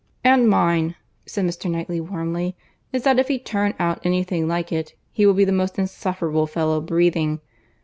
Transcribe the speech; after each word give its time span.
"And 0.23 0.49
mine," 0.49 0.95
said 1.27 1.45
Mr. 1.45 1.69
Knightley 1.69 2.01
warmly, 2.01 2.55
"is, 2.91 3.03
that 3.03 3.19
if 3.19 3.27
he 3.27 3.37
turn 3.37 3.75
out 3.77 3.99
any 4.03 4.23
thing 4.23 4.47
like 4.47 4.71
it, 4.71 4.95
he 5.11 5.27
will 5.27 5.35
be 5.35 5.45
the 5.45 5.51
most 5.51 5.77
insufferable 5.77 6.47
fellow 6.47 6.81
breathing! 6.81 7.39